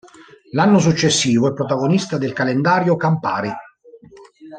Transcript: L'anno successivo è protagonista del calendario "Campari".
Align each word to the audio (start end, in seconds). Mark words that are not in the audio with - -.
L'anno 0.53 0.79
successivo 0.79 1.47
è 1.47 1.53
protagonista 1.53 2.17
del 2.17 2.33
calendario 2.33 2.95
"Campari". 2.95 3.51